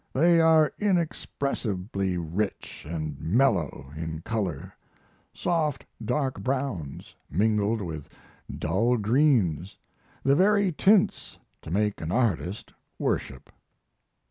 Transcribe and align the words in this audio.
They 0.13 0.39
are 0.41 0.73
inexpressibly 0.79 2.17
rich 2.17 2.87
and 2.89 3.21
mellow 3.21 3.91
in 3.95 4.21
color; 4.21 4.73
soft 5.31 5.85
dark 6.03 6.39
browns 6.41 7.13
mingled 7.29 7.83
with 7.83 8.09
dull 8.51 8.97
greens 8.97 9.77
the 10.23 10.35
very 10.35 10.71
tints 10.71 11.37
to 11.61 11.69
make 11.69 12.01
an 12.01 12.11
artist 12.11 12.73
worship. 12.97 13.51